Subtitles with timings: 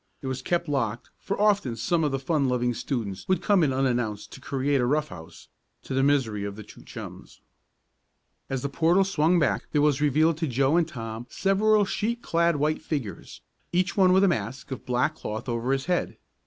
[0.23, 3.71] It was kept locked, for often some of the fun loving students would come in
[3.71, 5.47] unannounced to create a "rough house,"
[5.83, 7.39] to the misery of the two chums.
[8.49, 12.55] As the portal swung back, there was revealed to Joe and Tom several sheet clad
[12.55, 13.41] white figures,
[13.71, 16.17] each one with a mask of black cloth over his head.